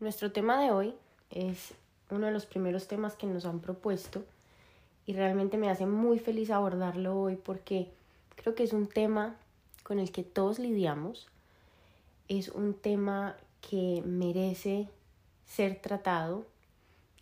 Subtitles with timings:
[0.00, 0.94] Nuestro tema de hoy
[1.30, 1.72] es
[2.10, 4.24] uno de los primeros temas que nos han propuesto
[5.06, 7.92] y realmente me hace muy feliz abordarlo hoy porque
[8.34, 9.36] creo que es un tema
[9.84, 11.28] con el que todos lidiamos,
[12.26, 14.88] es un tema que merece
[15.46, 16.44] ser tratado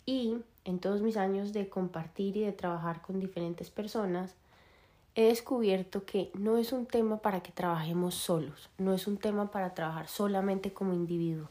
[0.07, 4.33] y en todos mis años de compartir y de trabajar con diferentes personas,
[5.13, 9.51] he descubierto que no es un tema para que trabajemos solos, no es un tema
[9.51, 11.49] para trabajar solamente como individuo,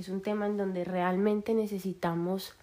[0.00, 2.54] es un tema en donde realmente necesitamos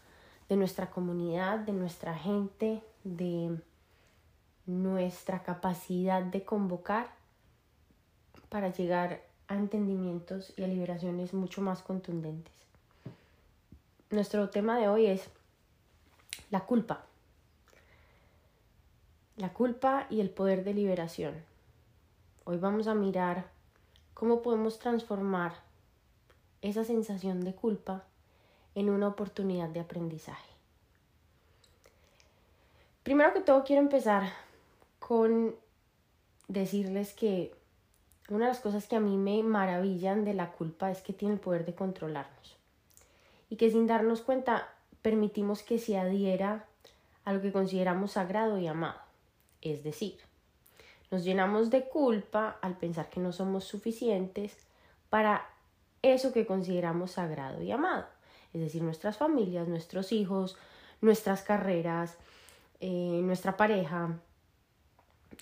[0.49, 3.55] de nuestra comunidad, de nuestra gente, de
[4.65, 7.11] nuestra capacidad de convocar
[8.49, 12.53] para llegar a entendimientos y a liberaciones mucho más contundentes.
[14.09, 15.29] Nuestro tema de hoy es
[16.49, 17.05] la culpa.
[19.35, 21.35] La culpa y el poder de liberación.
[22.45, 23.45] Hoy vamos a mirar
[24.15, 25.66] cómo podemos transformar
[26.61, 28.03] esa sensación de culpa
[28.75, 30.49] en una oportunidad de aprendizaje.
[33.03, 34.23] Primero que todo quiero empezar
[34.99, 35.55] con
[36.47, 37.53] decirles que
[38.29, 41.35] una de las cosas que a mí me maravillan de la culpa es que tiene
[41.35, 42.57] el poder de controlarnos
[43.49, 44.69] y que sin darnos cuenta
[45.01, 46.65] permitimos que se adhiera
[47.23, 48.99] a lo que consideramos sagrado y amado.
[49.61, 50.17] Es decir,
[51.09, 54.57] nos llenamos de culpa al pensar que no somos suficientes
[55.09, 55.49] para
[56.01, 58.05] eso que consideramos sagrado y amado.
[58.53, 60.57] Es decir, nuestras familias, nuestros hijos,
[61.01, 62.17] nuestras carreras,
[62.79, 64.19] eh, nuestra pareja,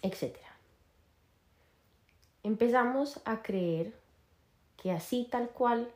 [0.02, 0.38] etc.
[2.44, 3.94] Empezamos a creer
[4.78, 5.90] que así tal cual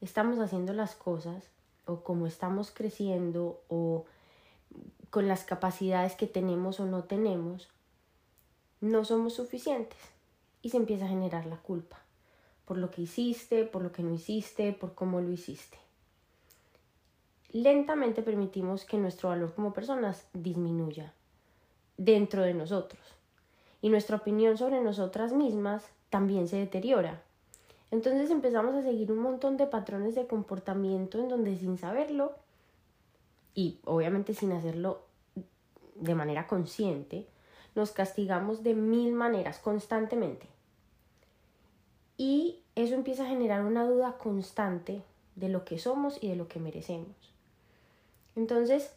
[0.00, 1.50] estamos haciendo las cosas
[1.86, 4.06] o como estamos creciendo o
[5.10, 7.68] con las capacidades que tenemos o no tenemos,
[8.80, 9.98] no somos suficientes
[10.62, 12.01] y se empieza a generar la culpa
[12.64, 15.78] por lo que hiciste, por lo que no hiciste, por cómo lo hiciste.
[17.50, 21.12] Lentamente permitimos que nuestro valor como personas disminuya
[21.98, 23.02] dentro de nosotros
[23.82, 27.20] y nuestra opinión sobre nosotras mismas también se deteriora.
[27.90, 32.32] Entonces empezamos a seguir un montón de patrones de comportamiento en donde sin saberlo
[33.54, 35.02] y obviamente sin hacerlo
[35.94, 37.26] de manera consciente,
[37.74, 40.51] nos castigamos de mil maneras constantemente.
[42.16, 45.02] Y eso empieza a generar una duda constante
[45.36, 47.16] de lo que somos y de lo que merecemos.
[48.36, 48.92] Entonces,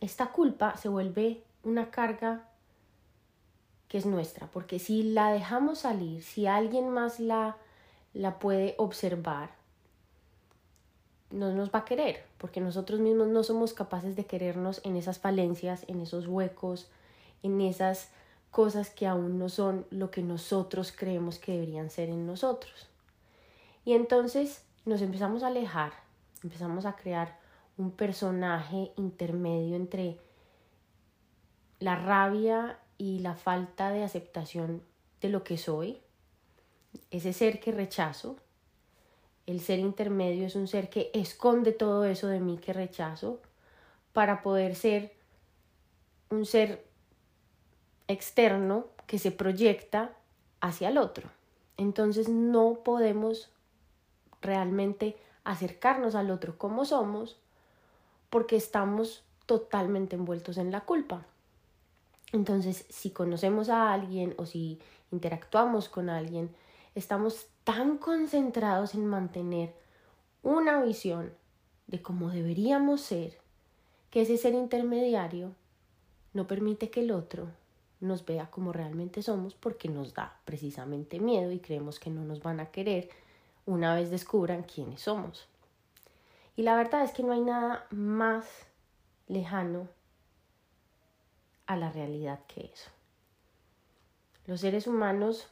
[0.00, 2.48] esta culpa se vuelve una carga
[3.88, 7.56] que es nuestra, porque si la dejamos salir, si alguien más la,
[8.14, 9.50] la puede observar,
[11.30, 15.18] no nos va a querer, porque nosotros mismos no somos capaces de querernos en esas
[15.18, 16.90] falencias, en esos huecos,
[17.42, 18.10] en esas
[18.52, 22.88] cosas que aún no son lo que nosotros creemos que deberían ser en nosotros.
[23.84, 25.92] Y entonces nos empezamos a alejar,
[26.44, 27.40] empezamos a crear
[27.78, 30.20] un personaje intermedio entre
[31.80, 34.82] la rabia y la falta de aceptación
[35.22, 35.98] de lo que soy,
[37.10, 38.36] ese ser que rechazo.
[39.46, 43.40] El ser intermedio es un ser que esconde todo eso de mí que rechazo
[44.12, 45.14] para poder ser
[46.28, 46.91] un ser
[48.12, 50.12] externo que se proyecta
[50.60, 51.28] hacia el otro.
[51.76, 53.50] Entonces no podemos
[54.40, 57.38] realmente acercarnos al otro como somos
[58.30, 61.26] porque estamos totalmente envueltos en la culpa.
[62.32, 64.80] Entonces, si conocemos a alguien o si
[65.10, 66.54] interactuamos con alguien,
[66.94, 69.74] estamos tan concentrados en mantener
[70.42, 71.32] una visión
[71.86, 73.38] de cómo deberíamos ser,
[74.10, 75.54] que ese ser intermediario
[76.32, 77.48] no permite que el otro
[78.02, 82.42] nos vea como realmente somos porque nos da precisamente miedo y creemos que no nos
[82.42, 83.08] van a querer
[83.64, 85.46] una vez descubran quiénes somos.
[86.56, 88.44] Y la verdad es que no hay nada más
[89.28, 89.88] lejano
[91.66, 92.90] a la realidad que eso.
[94.46, 95.46] Los seres humanos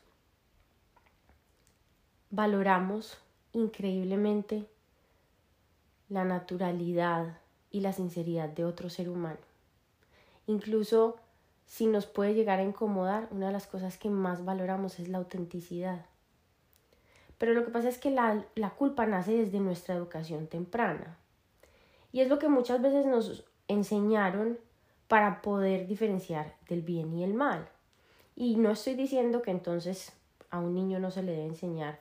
[2.30, 3.16] valoramos
[3.52, 4.66] increíblemente
[6.08, 7.38] la naturalidad
[7.70, 9.38] y la sinceridad de otro ser humano.
[10.48, 11.16] Incluso
[11.70, 15.18] si nos puede llegar a incomodar, una de las cosas que más valoramos es la
[15.18, 16.04] autenticidad.
[17.38, 21.16] Pero lo que pasa es que la, la, culpa nace desde nuestra educación temprana.
[22.10, 24.58] Y es lo que muchas veces nos enseñaron
[25.06, 27.68] para poder diferenciar del bien y el mal.
[28.34, 30.12] Y no estoy diciendo que entonces
[30.50, 32.00] a un niño no se le debe enseñar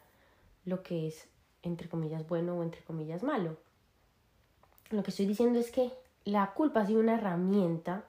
[0.66, 1.28] lo que es
[1.62, 3.56] entre comillas bueno o entre comillas malo.
[4.90, 5.92] Lo que estoy diciendo es que
[6.26, 8.09] la culpa ha sido una herramienta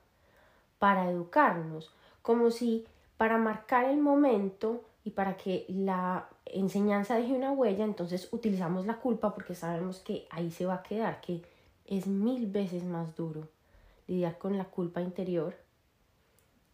[0.81, 1.93] para educarnos,
[2.23, 2.87] como si
[3.19, 8.97] para marcar el momento y para que la enseñanza deje una huella, entonces utilizamos la
[8.97, 11.43] culpa porque sabemos que ahí se va a quedar, que
[11.87, 13.47] es mil veces más duro
[14.09, 15.55] lidiar con la culpa interior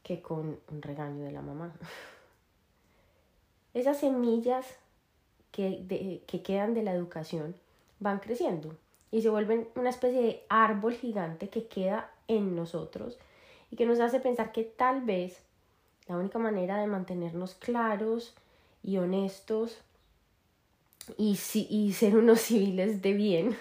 [0.04, 1.74] que con un regaño de la mamá.
[3.74, 4.66] Esas semillas
[5.50, 7.56] que, que quedan de la educación
[7.98, 8.76] van creciendo
[9.10, 13.18] y se vuelven una especie de árbol gigante que queda en nosotros
[13.70, 15.42] y que nos hace pensar que tal vez
[16.08, 18.34] la única manera de mantenernos claros
[18.82, 19.78] y honestos
[21.16, 23.56] y, y ser unos civiles de bien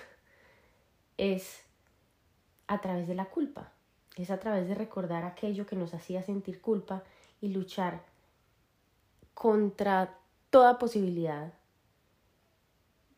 [1.17, 1.61] es
[2.67, 3.71] a través de la culpa,
[4.15, 7.03] es a través de recordar aquello que nos hacía sentir culpa
[7.41, 8.01] y luchar
[9.33, 10.17] contra
[10.49, 11.53] toda posibilidad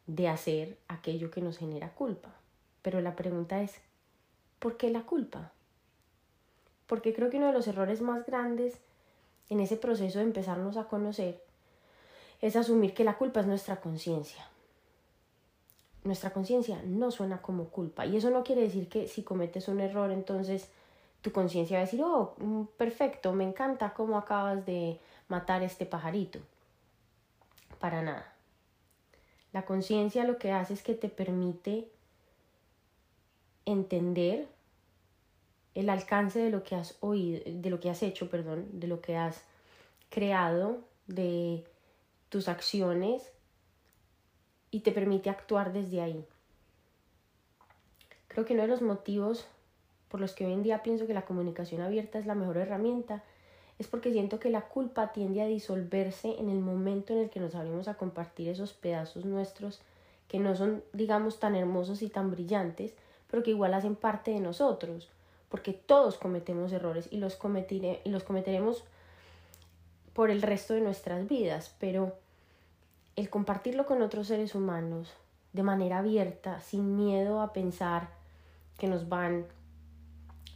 [0.08, 2.34] de hacer aquello que nos genera culpa.
[2.82, 3.76] Pero la pregunta es,
[4.60, 5.52] ¿por qué la culpa?
[6.88, 8.80] Porque creo que uno de los errores más grandes
[9.50, 11.42] en ese proceso de empezarnos a conocer
[12.42, 14.48] es asumir que la culpa es nuestra conciencia.
[16.04, 18.06] Nuestra conciencia no suena como culpa.
[18.06, 20.70] Y eso no quiere decir que si cometes un error, entonces
[21.22, 25.86] tu conciencia va a decir, oh, mm, perfecto, me encanta cómo acabas de matar este
[25.86, 26.40] pajarito.
[27.80, 28.34] Para nada.
[29.52, 31.90] La conciencia lo que hace es que te permite
[33.66, 34.48] entender
[35.80, 39.00] el alcance de lo que has oído, de lo que has hecho, perdón, de lo
[39.00, 39.44] que has
[40.10, 41.64] creado, de
[42.30, 43.32] tus acciones
[44.72, 46.26] y te permite actuar desde ahí.
[48.28, 49.46] Creo que uno de los motivos
[50.10, 53.24] por los que hoy en día pienso que la comunicación abierta es la mejor herramienta
[53.78, 57.40] es porque siento que la culpa tiende a disolverse en el momento en el que
[57.40, 59.82] nos abrimos a compartir esos pedazos nuestros
[60.28, 62.96] que no son, digamos, tan hermosos y tan brillantes,
[63.30, 65.10] pero que igual hacen parte de nosotros,
[65.50, 67.38] porque todos cometemos errores y los,
[68.04, 68.84] y los cometeremos
[70.14, 72.16] por el resto de nuestras vidas, pero
[73.16, 75.14] el compartirlo con otros seres humanos
[75.54, 78.10] de manera abierta, sin miedo a pensar
[78.78, 79.46] que nos van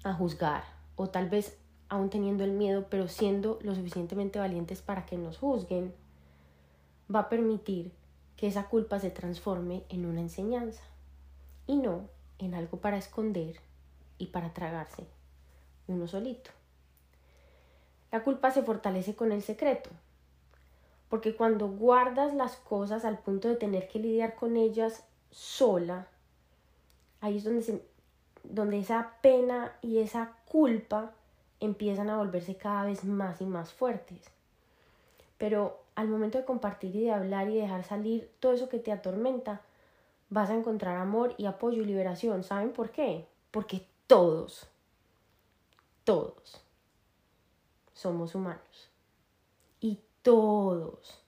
[0.03, 0.63] a juzgar
[0.95, 1.57] o tal vez
[1.89, 5.93] aún teniendo el miedo, pero siendo lo suficientemente valientes para que nos juzguen,
[7.13, 7.91] va a permitir
[8.37, 10.83] que esa culpa se transforme en una enseñanza
[11.67, 12.09] y no
[12.39, 13.59] en algo para esconder
[14.21, 15.07] y para tragarse
[15.87, 16.51] uno solito.
[18.11, 19.89] La culpa se fortalece con el secreto,
[21.09, 26.07] porque cuando guardas las cosas al punto de tener que lidiar con ellas sola,
[27.19, 27.81] ahí es donde,
[28.43, 31.13] donde esa pena y esa culpa
[31.59, 34.19] empiezan a volverse cada vez más y más fuertes.
[35.37, 38.91] Pero al momento de compartir y de hablar y dejar salir todo eso que te
[38.91, 39.61] atormenta,
[40.29, 42.43] vas a encontrar amor y apoyo y liberación.
[42.43, 43.25] ¿Saben por qué?
[43.51, 44.67] Porque todos,
[46.03, 46.61] todos
[47.93, 48.89] somos humanos.
[49.79, 51.23] Y todos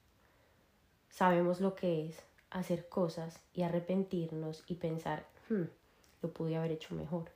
[1.09, 5.63] sabemos lo que es hacer cosas y arrepentirnos y pensar, hmm,
[6.23, 7.31] lo pude haber hecho mejor.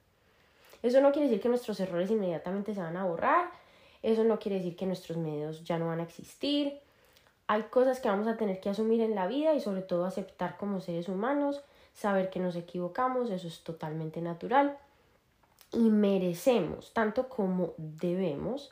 [0.84, 3.50] Eso no quiere decir que nuestros errores inmediatamente se van a borrar,
[4.04, 6.82] eso no quiere decir que nuestros medios ya no van a existir.
[7.48, 10.58] Hay cosas que vamos a tener que asumir en la vida y sobre todo aceptar
[10.58, 11.64] como seres humanos,
[11.94, 14.78] saber que nos equivocamos, eso es totalmente natural.
[15.72, 18.72] Y merecemos, tanto como debemos,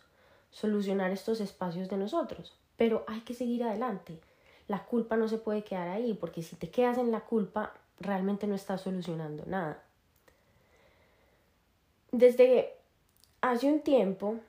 [0.49, 2.57] solucionar estos espacios de nosotros.
[2.77, 4.19] Pero hay que seguir adelante.
[4.67, 8.47] La culpa no se puede quedar ahí, porque si te quedas en la culpa, realmente
[8.47, 9.83] no estás solucionando nada.
[12.11, 12.73] Desde
[13.41, 14.39] hace un tiempo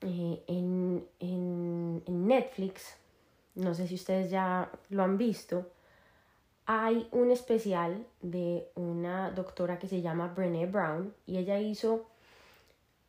[0.00, 2.96] eh, en, en Netflix,
[3.54, 5.70] no sé si ustedes ya lo han visto,
[6.66, 12.06] hay un especial de una doctora que se llama Brené Brown y ella hizo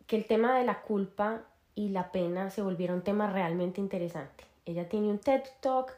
[0.05, 1.41] que el tema de la culpa
[1.73, 4.45] y la pena se volviera un tema realmente interesante.
[4.65, 5.91] Ella tiene un TED Talk,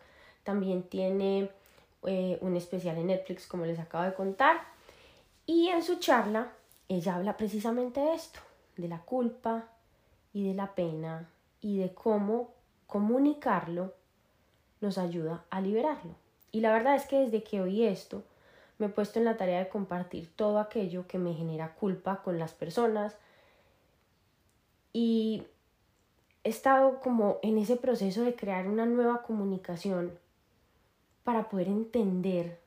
[0.44, 1.52] también tiene
[2.04, 4.62] eh, un especial en Netflix, como les acabo de contar,
[5.46, 6.54] y en su charla
[6.88, 8.40] ella habla precisamente de esto,
[8.78, 9.68] de la culpa
[10.32, 11.30] y de la pena
[11.62, 12.54] y de cómo
[12.88, 13.94] comunicarlo
[14.80, 16.16] nos ayuda a liberarlo.
[16.52, 18.24] Y la verdad es que desde que oí esto,
[18.78, 22.40] me he puesto en la tarea de compartir todo aquello que me genera culpa con
[22.40, 23.16] las personas
[24.94, 25.44] y
[26.44, 30.18] he estado como en ese proceso de crear una nueva comunicación
[31.24, 32.60] para poder entender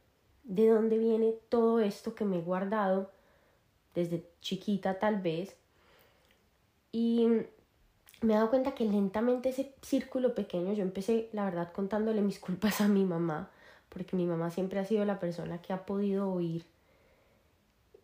[0.44, 3.10] de dónde viene todo esto que me he guardado
[3.94, 5.56] desde chiquita tal vez.
[6.92, 7.26] Y
[8.20, 12.38] me he dado cuenta que lentamente ese círculo pequeño, yo empecé, la verdad, contándole mis
[12.38, 13.50] culpas a mi mamá,
[13.92, 16.64] porque mi mamá siempre ha sido la persona que ha podido oír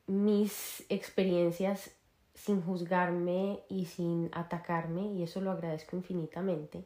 [0.07, 1.91] mis experiencias
[2.35, 6.85] sin juzgarme y sin atacarme, y eso lo agradezco infinitamente,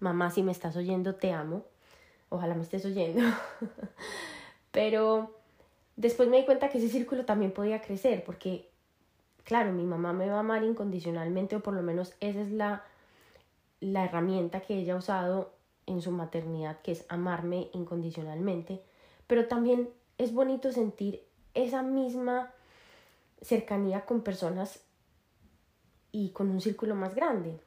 [0.00, 1.64] Mamá, si me estás oyendo, te amo.
[2.28, 3.22] Ojalá me estés oyendo.
[4.70, 5.34] Pero
[5.96, 8.68] después me di cuenta que ese círculo también podía crecer porque,
[9.44, 12.84] claro, mi mamá me va a amar incondicionalmente o por lo menos esa es la,
[13.80, 15.52] la herramienta que ella ha usado
[15.88, 18.80] en su maternidad, que es amarme incondicionalmente.
[19.26, 21.22] Pero también es bonito sentir
[21.54, 22.52] esa misma
[23.42, 24.80] cercanía con personas
[26.12, 27.58] y con un círculo más grande,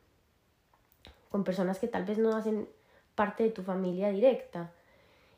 [1.29, 2.67] con personas que tal vez no hacen
[3.15, 4.71] parte de tu familia directa.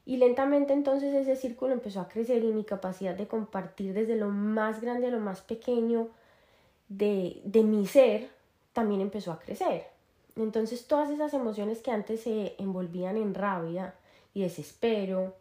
[0.05, 4.29] Y lentamente entonces ese círculo empezó a crecer y mi capacidad de compartir desde lo
[4.29, 6.09] más grande a lo más pequeño
[6.89, 8.29] de, de mi ser
[8.73, 9.92] también empezó a crecer.
[10.35, 13.93] Entonces todas esas emociones que antes se envolvían en rabia
[14.33, 15.35] y desespero,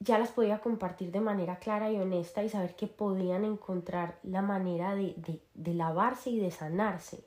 [0.00, 4.42] ya las podía compartir de manera clara y honesta y saber que podían encontrar la
[4.42, 7.22] manera de, de, lavarse y de sanarse.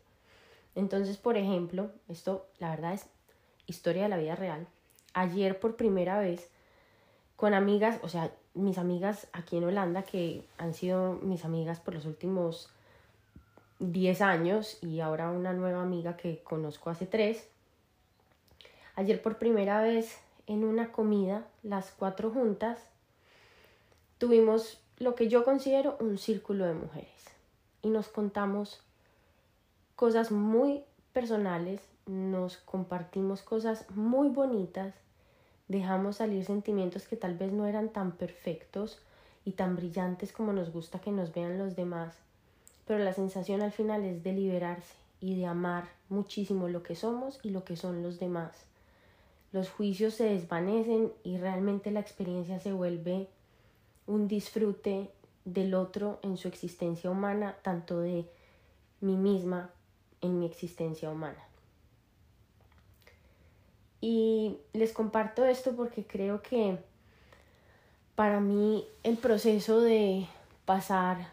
[0.75, 3.05] Entonces, por ejemplo, esto la verdad es
[3.67, 4.67] historia de la vida real.
[5.13, 6.49] Ayer por primera vez
[7.35, 11.93] con amigas, o sea, mis amigas aquí en Holanda, que han sido mis amigas por
[11.93, 12.69] los últimos
[13.81, 17.47] 10 años y ahora una nueva amiga que conozco hace 3.
[18.95, 22.79] Ayer por primera vez en una comida, las cuatro juntas,
[24.19, 27.25] tuvimos lo que yo considero un círculo de mujeres
[27.81, 28.83] y nos contamos
[29.95, 34.93] cosas muy personales, nos compartimos cosas muy bonitas,
[35.67, 39.01] dejamos salir sentimientos que tal vez no eran tan perfectos
[39.43, 42.15] y tan brillantes como nos gusta que nos vean los demás,
[42.91, 47.39] pero la sensación al final es de liberarse y de amar muchísimo lo que somos
[47.41, 48.65] y lo que son los demás
[49.51, 53.27] los juicios se desvanecen y realmente la experiencia se vuelve
[54.07, 55.09] un disfrute
[55.45, 58.25] del otro en su existencia humana, tanto de
[59.01, 59.69] mí misma
[60.21, 61.43] en mi existencia humana.
[63.99, 66.77] Y les comparto esto porque creo que
[68.15, 70.27] para mí el proceso de
[70.65, 71.27] pasar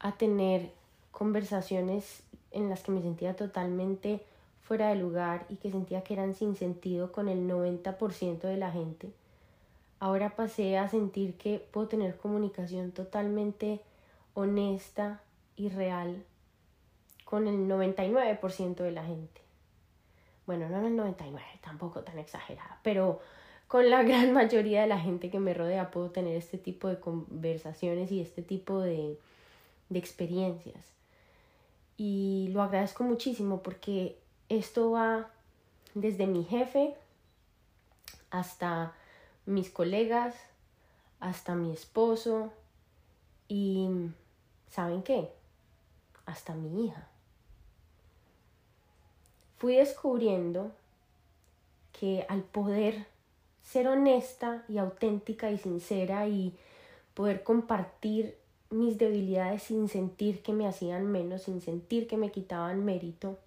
[0.00, 0.75] a tener
[1.16, 4.20] conversaciones en las que me sentía totalmente
[4.60, 8.70] fuera de lugar y que sentía que eran sin sentido con el 90% de la
[8.70, 9.08] gente,
[9.98, 13.80] ahora pasé a sentir que puedo tener comunicación totalmente
[14.34, 15.22] honesta
[15.56, 16.22] y real
[17.24, 19.40] con el 99% de la gente.
[20.44, 23.20] Bueno, no en el 99, tampoco tan exagerada, pero
[23.68, 27.00] con la gran mayoría de la gente que me rodea puedo tener este tipo de
[27.00, 29.18] conversaciones y este tipo de,
[29.88, 30.95] de experiencias.
[31.96, 35.30] Y lo agradezco muchísimo porque esto va
[35.94, 36.94] desde mi jefe
[38.30, 38.92] hasta
[39.46, 40.34] mis colegas,
[41.20, 42.52] hasta mi esposo
[43.48, 43.88] y,
[44.70, 45.30] ¿saben qué?
[46.26, 47.08] Hasta mi hija.
[49.58, 50.72] Fui descubriendo
[51.98, 53.06] que al poder
[53.62, 56.54] ser honesta y auténtica y sincera y
[57.14, 58.36] poder compartir
[58.70, 63.38] mis debilidades sin sentir que me hacían menos, sin sentir que me quitaban mérito,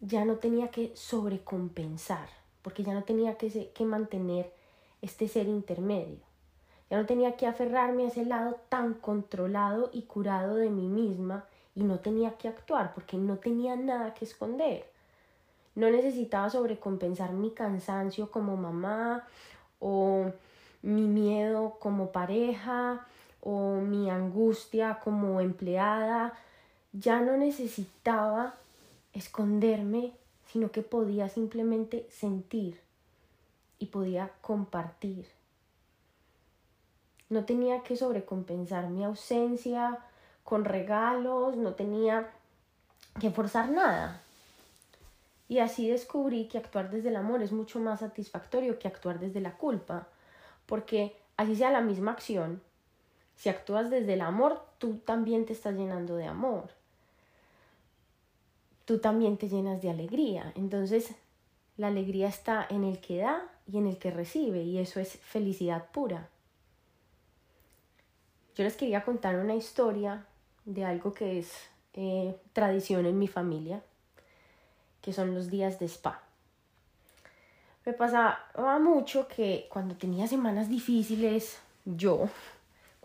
[0.00, 2.28] ya no tenía que sobrecompensar,
[2.62, 4.52] porque ya no tenía que, que mantener
[5.02, 6.18] este ser intermedio.
[6.90, 11.44] Ya no tenía que aferrarme a ese lado tan controlado y curado de mí misma
[11.74, 14.86] y no tenía que actuar porque no tenía nada que esconder.
[15.74, 19.26] No necesitaba sobrecompensar mi cansancio como mamá
[19.80, 20.30] o
[20.82, 23.06] mi miedo como pareja
[23.48, 26.34] o mi angustia como empleada.
[26.92, 28.56] Ya no necesitaba
[29.12, 30.14] esconderme,
[30.50, 32.80] sino que podía simplemente sentir
[33.78, 35.28] y podía compartir.
[37.28, 40.00] No tenía que sobrecompensar mi ausencia
[40.42, 42.28] con regalos, no tenía
[43.20, 44.20] que forzar nada.
[45.48, 49.40] Y así descubrí que actuar desde el amor es mucho más satisfactorio que actuar desde
[49.40, 50.08] la culpa,
[50.66, 52.60] porque así sea la misma acción,
[53.36, 56.70] si actúas desde el amor, tú también te estás llenando de amor
[58.86, 60.52] tú también te llenas de alegría.
[60.54, 61.10] Entonces,
[61.76, 65.18] la alegría está en el que da y en el que recibe, y eso es
[65.18, 66.28] felicidad pura.
[68.54, 70.24] Yo les quería contar una historia
[70.64, 71.52] de algo que es
[71.92, 73.82] eh, tradición en mi familia,
[75.02, 76.22] que son los días de spa.
[77.84, 82.28] Me pasaba mucho que cuando tenía semanas difíciles, yo,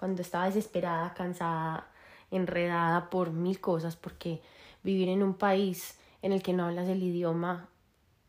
[0.02, 1.86] cuando estaba desesperada, cansada,
[2.32, 4.42] enredada por mil cosas, porque
[4.82, 7.70] vivir en un país en el que no hablas el idioma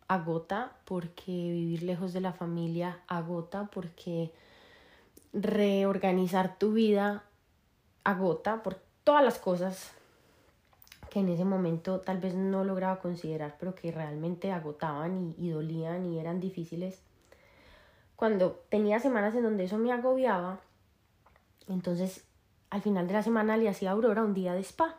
[0.07, 4.35] agota, porque vivir lejos de la familia agota, porque
[5.33, 7.25] reorganizar tu vida
[8.05, 9.93] agota por todas las cosas
[11.09, 15.49] que en ese momento tal vez no lograba considerar, pero que realmente agotaban y, y
[15.49, 17.01] dolían y eran difíciles.
[18.15, 20.61] Cuando tenía semanas en donde eso me agobiaba,
[21.69, 22.25] entonces
[22.71, 24.97] al final de la semana le hacía Aurora un día de spa.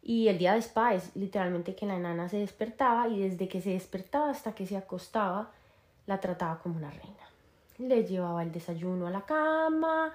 [0.00, 3.60] Y el día de spa es literalmente que la enana se despertaba y desde que
[3.60, 5.50] se despertaba hasta que se acostaba,
[6.06, 7.24] la trataba como una reina.
[7.78, 10.12] Le llevaba el desayuno a la cama,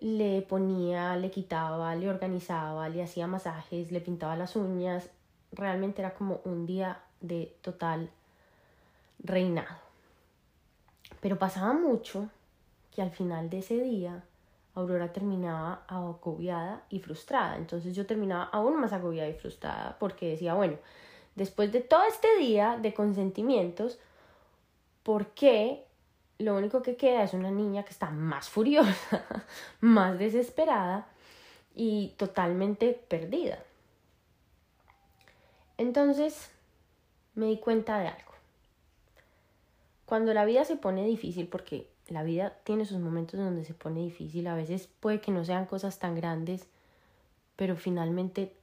[0.00, 5.08] le ponía, le quitaba, le organizaba, le hacía masajes, le pintaba las uñas.
[5.52, 8.10] Realmente era como un día de total
[9.18, 9.78] reinado.
[11.20, 12.28] Pero pasaba mucho
[12.94, 14.22] que al final de ese día
[14.74, 17.56] Aurora terminaba agobiada y frustrada.
[17.56, 20.76] Entonces yo terminaba aún más agobiada y frustrada porque decía, bueno,
[21.36, 23.98] después de todo este día de consentimientos,
[25.02, 25.84] ¿por qué
[26.38, 29.24] lo único que queda es una niña que está más furiosa,
[29.80, 31.06] más desesperada
[31.74, 33.60] y totalmente perdida?
[35.78, 36.50] Entonces
[37.34, 38.32] me di cuenta de algo.
[40.04, 44.00] Cuando la vida se pone difícil, porque la vida tiene sus momentos donde se pone
[44.00, 46.66] difícil, a veces puede que no sean cosas tan grandes,
[47.56, 48.54] pero finalmente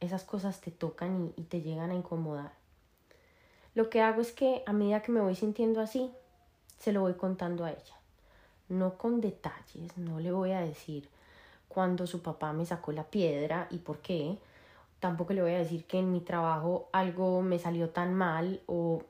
[0.00, 2.52] esas cosas te tocan y, te llegan a incomodar.
[3.74, 6.10] Lo que hago es que a medida que me voy sintiendo así,
[6.78, 7.96] se lo voy contando a ella.
[8.68, 11.08] No con detalles, no le voy a decir
[11.68, 14.36] cuando su papá me sacó la piedra y por qué.
[15.00, 19.02] Tampoco le voy a decir que en mi trabajo algo me salió tan mal o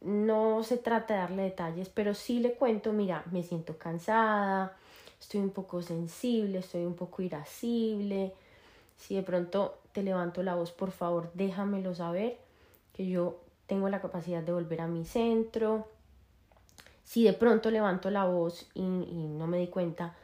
[0.00, 4.76] no se trata de darle detalles, pero sí le cuento, mira, me siento cansada,
[5.20, 8.32] estoy un poco sensible, estoy un poco irascible.
[8.96, 12.38] Si de pronto te levanto la voz, por favor, déjamelo saber,
[12.92, 15.88] que yo tengo la capacidad de volver a mi centro.
[17.04, 20.14] Si de pronto levanto la voz y, y no me di cuenta,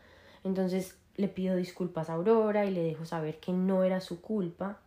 [0.44, 4.78] entonces le pido disculpas a Aurora y le dejo saber que no era su culpa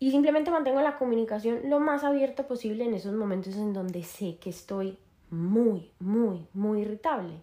[0.00, 4.36] y simplemente mantengo la comunicación lo más abierta posible en esos momentos en donde sé
[4.36, 4.96] que estoy
[5.30, 7.34] muy, muy, muy irritable.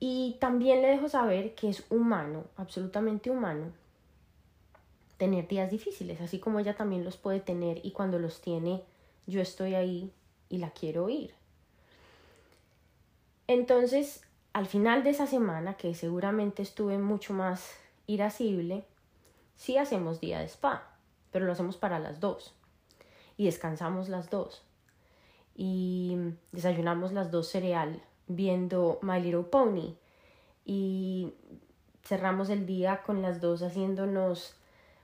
[0.00, 3.72] Y también le dejo saber que es humano, absolutamente humano,
[5.16, 8.82] tener días difíciles, así como ella también los puede tener y cuando los tiene
[9.26, 10.12] yo estoy ahí
[10.48, 11.34] y la quiero oír.
[13.48, 17.72] Entonces, al final de esa semana, que seguramente estuve mucho más
[18.06, 18.84] irascible,
[19.58, 20.84] Sí hacemos día de spa,
[21.32, 22.54] pero lo hacemos para las dos.
[23.36, 24.62] Y descansamos las dos.
[25.56, 26.16] Y
[26.52, 29.96] desayunamos las dos cereal viendo My Little Pony.
[30.64, 31.34] Y
[32.04, 34.54] cerramos el día con las dos haciéndonos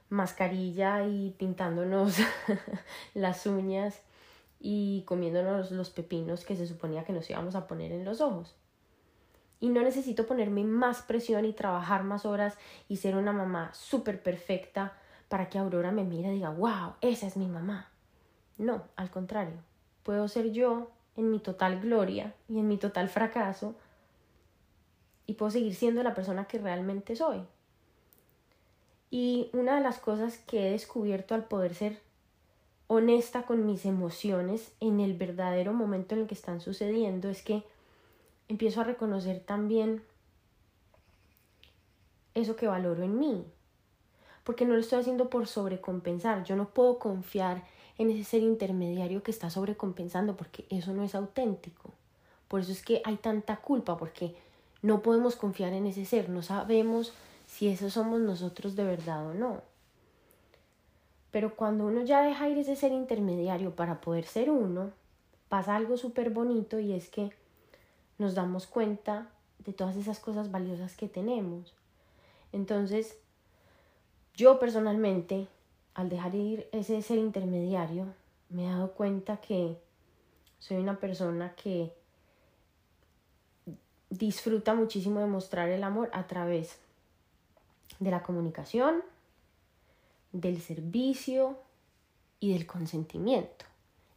[0.08, 2.18] mascarilla y pintándonos
[3.14, 4.00] las uñas
[4.60, 8.54] y comiéndonos los pepinos que se suponía que nos íbamos a poner en los ojos
[9.64, 14.22] y no necesito ponerme más presión y trabajar más horas y ser una mamá súper
[14.22, 14.92] perfecta
[15.30, 17.88] para que Aurora me mire y diga, wow, esa es mi mamá.
[18.58, 19.56] No, al contrario,
[20.02, 23.74] puedo ser yo en mi total gloria y en mi total fracaso
[25.24, 27.40] y puedo seguir siendo la persona que realmente soy.
[29.10, 32.02] Y una de las cosas que he descubierto al poder ser
[32.86, 37.64] honesta con mis emociones en el verdadero momento en el que están sucediendo es que
[38.48, 40.02] empiezo a reconocer también
[42.34, 43.44] eso que valoro en mí.
[44.42, 46.44] Porque no lo estoy haciendo por sobrecompensar.
[46.44, 47.64] Yo no puedo confiar
[47.96, 51.92] en ese ser intermediario que está sobrecompensando porque eso no es auténtico.
[52.48, 54.36] Por eso es que hay tanta culpa porque
[54.82, 56.28] no podemos confiar en ese ser.
[56.28, 57.14] No sabemos
[57.46, 59.62] si eso somos nosotros de verdad o no.
[61.30, 64.92] Pero cuando uno ya deja ir ese ser intermediario para poder ser uno,
[65.48, 67.32] pasa algo súper bonito y es que
[68.18, 71.72] nos damos cuenta de todas esas cosas valiosas que tenemos.
[72.52, 73.16] Entonces,
[74.34, 75.48] yo personalmente,
[75.94, 78.06] al dejar ir ese ser intermediario,
[78.48, 79.78] me he dado cuenta que
[80.58, 81.92] soy una persona que
[84.10, 86.78] disfruta muchísimo de mostrar el amor a través
[87.98, 89.02] de la comunicación,
[90.32, 91.58] del servicio
[92.40, 93.64] y del consentimiento.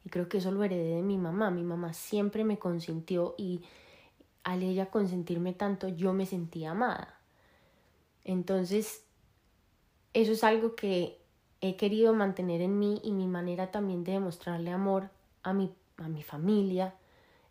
[0.06, 1.52] Y creo que eso lo heredé de mi mamá.
[1.52, 3.62] Mi mamá siempre me consintió y
[4.48, 7.20] al ella consentirme tanto, yo me sentía amada.
[8.24, 9.04] Entonces,
[10.14, 11.20] eso es algo que
[11.60, 15.10] he querido mantener en mí y mi manera también de demostrarle amor
[15.44, 16.96] a mi, a mi familia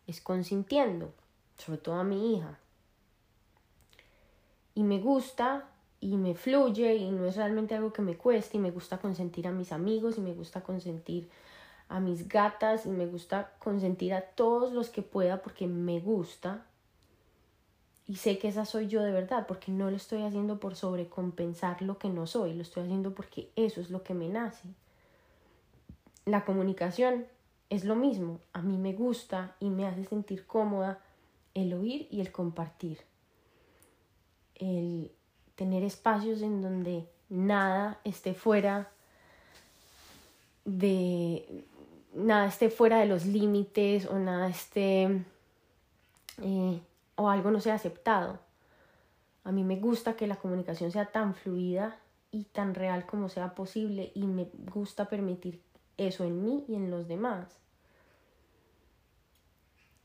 [0.07, 1.13] es consintiendo,
[1.59, 2.59] sobre todo a mi hija.
[4.75, 5.69] Y me gusta
[6.01, 9.47] y me fluye y no es realmente algo que me cueste y me gusta consentir
[9.47, 11.29] a mis amigos y me gusta consentir
[11.91, 16.65] a mis gatas y me gusta consentir a todos los que pueda porque me gusta
[18.09, 21.83] y sé que esa soy yo de verdad, porque no lo estoy haciendo por sobrecompensar
[21.83, 24.69] lo que no soy, lo estoy haciendo porque eso es lo que me nace.
[26.25, 27.27] La comunicación
[27.69, 31.01] es lo mismo, a mí me gusta y me hace sentir cómoda
[31.55, 32.99] el oír y el compartir.
[34.55, 35.11] El
[35.57, 38.91] tener espacios en donde nada esté fuera
[40.65, 41.65] de
[42.15, 45.25] nada esté fuera de los límites o nada esté
[46.43, 46.81] eh,
[47.17, 48.39] o algo no sea aceptado.
[49.45, 51.99] A mí me gusta que la comunicación sea tan fluida
[52.31, 55.61] y tan real como sea posible y me gusta permitir
[55.97, 57.59] eso en mí y en los demás.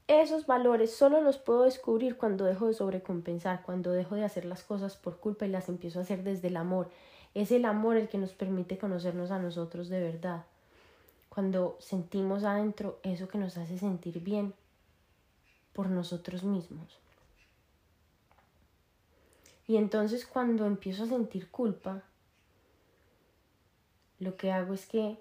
[0.08, 4.64] Esos valores solo los puedo descubrir cuando dejo de sobrecompensar, cuando dejo de hacer las
[4.64, 6.90] cosas por culpa y las empiezo a hacer desde el amor.
[7.34, 10.44] Es el amor el que nos permite conocernos a nosotros de verdad.
[11.30, 14.54] Cuando sentimos adentro eso que nos hace sentir bien
[15.74, 17.00] por nosotros mismos.
[19.68, 22.04] Y entonces cuando empiezo a sentir culpa,
[24.20, 25.18] lo que hago es que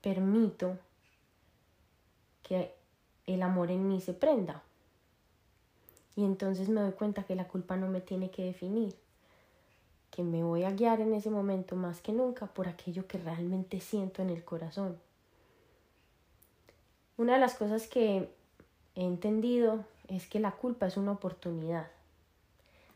[0.00, 0.78] permito
[2.42, 2.72] que
[3.26, 4.62] el amor en mí se prenda.
[6.16, 8.94] Y entonces me doy cuenta que la culpa no me tiene que definir,
[10.10, 13.80] que me voy a guiar en ese momento más que nunca por aquello que realmente
[13.80, 14.98] siento en el corazón.
[17.16, 18.32] Una de las cosas que
[18.98, 21.86] he entendido es que la culpa es una oportunidad.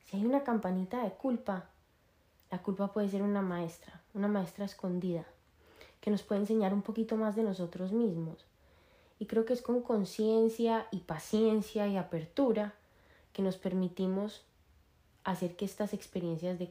[0.05, 1.67] Si hay una campanita de culpa,
[2.51, 5.25] la culpa puede ser una maestra, una maestra escondida,
[6.01, 8.45] que nos puede enseñar un poquito más de nosotros mismos.
[9.21, 12.75] Y creo que es con conciencia y paciencia y apertura
[13.33, 14.43] que nos permitimos
[15.23, 16.69] hacer que estas experiencias de,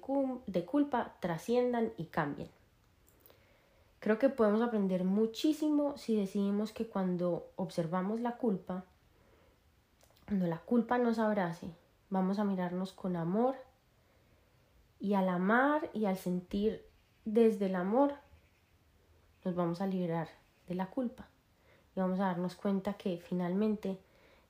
[0.47, 2.49] de culpa trasciendan y cambien.
[4.01, 8.83] Creo que podemos aprender muchísimo si decidimos que cuando observamos la culpa,
[10.31, 11.67] cuando la culpa nos abrace,
[12.09, 13.57] Vamos a mirarnos con amor
[14.97, 16.85] y al amar y al sentir
[17.25, 18.13] desde el amor
[19.43, 20.29] nos vamos a liberar
[20.69, 21.27] de la culpa
[21.93, 23.97] y vamos a darnos cuenta que finalmente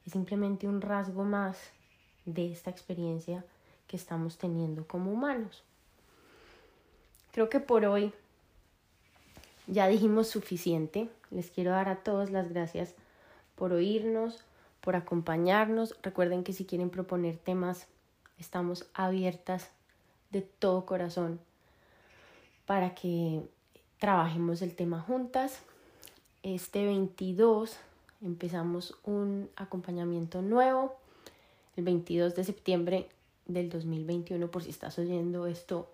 [0.06, 1.58] es simplemente un rasgo más
[2.26, 3.44] de esta experiencia
[3.88, 5.64] que estamos teniendo como humanos.
[7.32, 8.14] Creo que por hoy
[9.66, 11.10] ya dijimos suficiente.
[11.32, 12.94] Les quiero dar a todos las gracias
[13.56, 14.44] por oírnos,
[14.82, 15.96] por acompañarnos.
[16.02, 17.88] Recuerden que si quieren proponer temas,
[18.38, 19.70] estamos abiertas
[20.32, 21.40] de todo corazón
[22.66, 23.42] para que
[24.00, 25.60] trabajemos el tema juntas.
[26.44, 27.78] Este 22
[28.22, 30.96] empezamos un acompañamiento nuevo,
[31.76, 33.10] el 22 de septiembre
[33.46, 35.90] del 2021, por si estás oyendo esto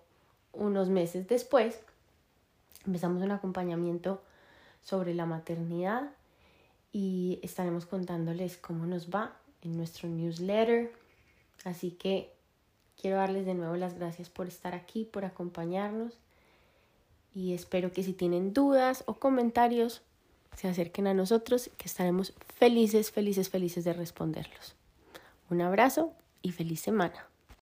[0.52, 1.80] unos meses después.
[2.86, 4.22] Empezamos un acompañamiento
[4.82, 6.10] sobre la maternidad
[6.92, 10.92] y estaremos contándoles cómo nos va en nuestro newsletter.
[11.64, 12.32] Así que
[13.00, 16.18] quiero darles de nuevo las gracias por estar aquí, por acompañarnos
[17.38, 20.02] y espero que si tienen dudas o comentarios
[20.56, 24.74] se acerquen a nosotros, que estaremos felices, felices, felices de responderlos.
[25.48, 27.27] Un abrazo y feliz semana.